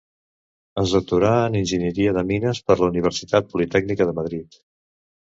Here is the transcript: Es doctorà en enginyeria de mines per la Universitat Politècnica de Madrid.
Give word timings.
Es 0.83 0.93
doctorà 0.95 1.33
en 1.49 1.57
enginyeria 1.59 2.13
de 2.15 2.23
mines 2.31 2.63
per 2.71 2.79
la 2.79 2.87
Universitat 2.95 3.53
Politècnica 3.53 4.09
de 4.11 4.17
Madrid. 4.23 4.59